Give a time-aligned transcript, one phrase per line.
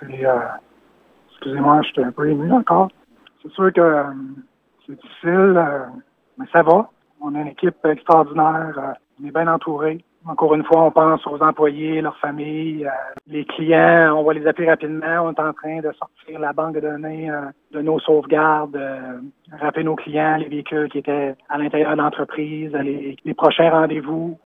[0.00, 0.26] c'est...
[0.26, 0.38] Euh,
[1.30, 2.88] excusez-moi, je suis un peu ému encore.
[3.42, 4.04] C'est sûr que euh,
[4.86, 5.84] c'est difficile, euh,
[6.38, 6.90] mais ça va.
[7.20, 8.96] On a une équipe extraordinaire.
[9.20, 10.04] on est bien entouré.
[10.26, 12.88] Encore une fois, on pense aux employés, leurs familles,
[13.28, 14.16] les clients.
[14.16, 15.20] On va les appeler rapidement.
[15.22, 17.30] On est en train de sortir la banque de données
[17.70, 18.76] de nos sauvegardes,
[19.60, 24.34] rappeler nos clients les véhicules qui étaient à l'intérieur de l'entreprise, les prochains rendez-vous.